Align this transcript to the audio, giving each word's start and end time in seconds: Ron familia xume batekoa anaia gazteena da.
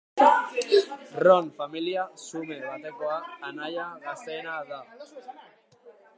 Ron 1.25 1.45
familia 1.59 2.03
xume 2.25 2.57
batekoa 2.69 3.17
anaia 3.47 3.85
gazteena 4.03 4.53
da. 4.69 4.79